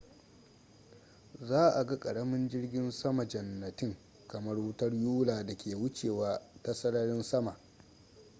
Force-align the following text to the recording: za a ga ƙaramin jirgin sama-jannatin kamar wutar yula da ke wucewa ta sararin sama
za 1.41 1.69
a 1.75 1.83
ga 1.83 1.99
ƙaramin 1.99 2.49
jirgin 2.49 2.91
sama-jannatin 2.91 3.95
kamar 4.27 4.57
wutar 4.59 4.93
yula 4.93 5.43
da 5.45 5.57
ke 5.57 5.75
wucewa 5.75 6.41
ta 6.63 6.73
sararin 6.73 7.23
sama 7.23 7.57